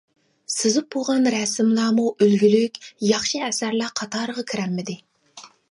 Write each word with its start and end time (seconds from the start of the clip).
سىزىپ 0.53 0.87
بولغان 0.95 1.29
رەسىملەرمۇ 1.35 2.07
ئۈلگىلىك، 2.27 2.81
ياخشى 3.11 3.45
ئەسەرلەر 3.49 3.97
قاتارىغا 4.03 4.51
كىرەلمىدى. 4.55 4.99